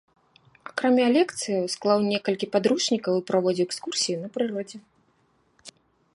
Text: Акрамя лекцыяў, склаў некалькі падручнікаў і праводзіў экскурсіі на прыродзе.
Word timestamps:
Акрамя 0.69 1.07
лекцыяў, 1.15 1.63
склаў 1.75 1.99
некалькі 2.13 2.51
падручнікаў 2.57 3.13
і 3.21 3.25
праводзіў 3.31 3.65
экскурсіі 3.69 4.15
на 4.25 4.35
прыродзе. 4.39 4.77